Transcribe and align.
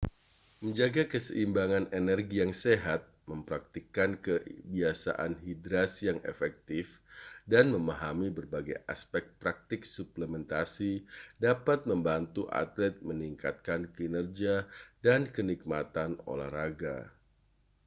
menjaga 0.65 1.03
keseimbangan 1.13 1.85
energi 1.99 2.35
yang 2.43 2.53
sehat 2.63 3.01
mempraktikkan 3.29 4.11
kebiasaan 4.25 5.31
hidrasi 5.45 6.01
yang 6.09 6.17
efektif 6.31 6.87
dan 7.51 7.65
memahami 7.75 8.27
berbagai 8.37 8.77
aspek 8.93 9.21
praktik 9.41 9.81
suplementasi 9.95 10.91
dapat 11.45 11.79
membantu 11.89 12.43
atlet 12.61 12.93
meningkatkan 13.09 13.81
kinerja 13.97 14.55
dan 15.05 15.21
kenikmatan 15.35 16.11
olahraga 16.31 16.95